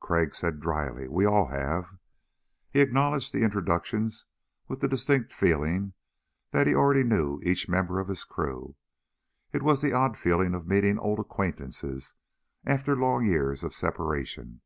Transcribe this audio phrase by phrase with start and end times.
[0.00, 1.08] Crag said dryly.
[1.08, 1.98] "We all have."
[2.70, 4.24] He acknowledged the introductions
[4.66, 5.92] with the distinct feeling
[6.52, 8.76] that he already knew each member of his crew.
[9.52, 12.14] It was the odd feeling of meeting old acquaintances
[12.64, 14.62] after long years of separation.